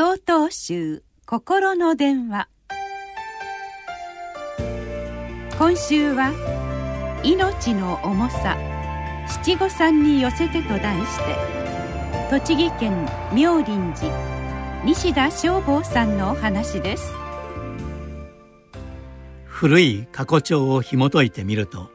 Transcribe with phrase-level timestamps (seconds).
[0.00, 2.48] 総統集心の電話。
[5.58, 6.30] 今週は
[7.26, 8.56] 「命の重さ
[9.26, 11.36] 七五三に寄せて」と題して
[12.30, 17.12] 栃木県妙林寺西田正坊さんのお話です。
[19.46, 21.90] 古い過去帳を紐解いてみると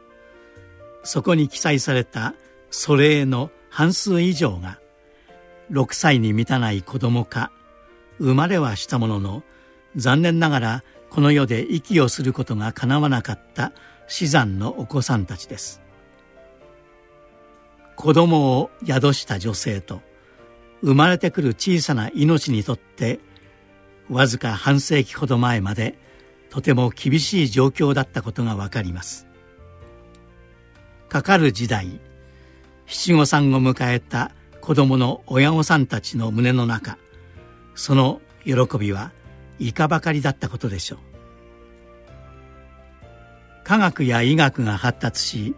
[1.04, 2.34] そこに記載された
[2.70, 4.78] 祖霊の半数以上が
[5.72, 7.50] 6歳に満たない子供か
[8.20, 9.44] 生まれはしたものの
[9.96, 13.72] 残念ながらこの世で息をすることがかなわなかった
[14.08, 15.82] 死産のお子さんたちです。
[17.96, 20.02] 子供を宿した女性と
[20.82, 23.20] 生まれてくる小さな命にとって
[24.10, 25.98] わずか半世紀ほど前まで
[26.50, 29.28] とても厳しい状況だったことがわかります。
[31.10, 32.00] かかる時代
[32.88, 36.98] 七五三を迎えた子供の親御さんたちの胸の中
[37.76, 39.12] その喜びは
[39.60, 41.00] いかばかりだったことでしょう。
[43.64, 45.56] 科学や医学が発達し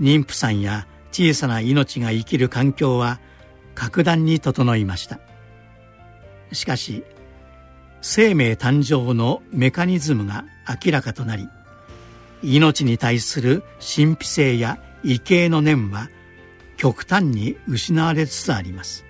[0.00, 3.18] 妊婦さんや小さな命が生きる環境は
[3.74, 5.20] 格段に整いました。
[6.52, 7.04] しかし
[8.02, 10.44] 生命誕生のメカニズムが
[10.84, 11.48] 明らかとなり
[12.42, 16.08] 命に対する神秘性や畏敬の念は
[16.76, 19.04] 極端に失われつつあります。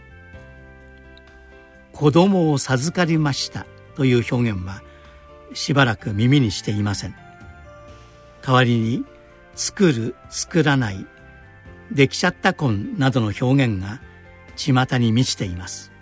[1.92, 3.66] 子供を授かりました。
[3.96, 4.83] という表現は
[5.52, 7.14] しばらく耳にしていません。
[8.42, 9.05] 代わりに
[9.55, 11.06] 作る作らない
[11.92, 14.00] できちゃった婚などの表現が
[14.56, 15.92] 巷に満ちています。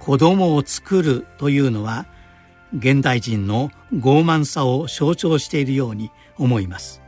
[0.00, 2.06] 子供を作るというのは
[2.76, 7.02] 現代人の傲慢さを象徴しているように思います。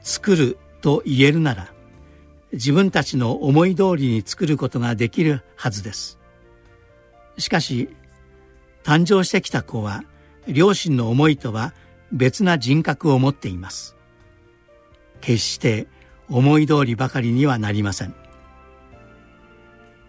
[0.00, 1.72] 作ると言えるなら
[2.52, 6.18] 自分たちの思い通りに作ることができるはずです。
[7.38, 7.88] しかし
[8.82, 10.04] 誕生してきた子は
[10.48, 11.74] 両親の思いとは
[12.12, 13.96] 別な人格を持っています。
[15.20, 15.86] 決して
[16.28, 18.14] 思い通りばかりにはなりません。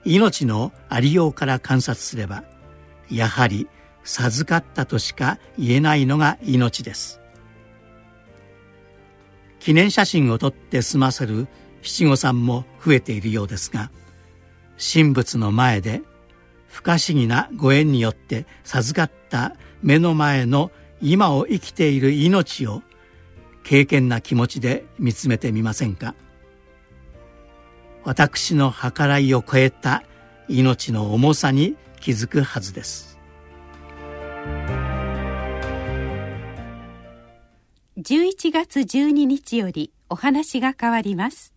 [0.04, 2.44] 命のありようから観察すれば
[3.10, 3.68] やはり
[4.04, 7.20] 授かったとしか言えないのが命です。
[9.60, 11.48] 記念写真を撮って済ませる
[11.82, 13.92] 七五三も増えているようですが
[14.78, 16.02] 神仏の前で
[16.68, 20.72] 不可思議なご縁によって授かった目の前の
[21.02, 22.82] 今を生きている命を
[23.64, 26.16] 敬虔な気持ちで見つめてみませんか？
[28.04, 30.04] 私の計らいを超えた
[30.48, 33.20] 命の重さに気づくはずです。
[37.98, 41.51] 11月12日よりお話が変わります。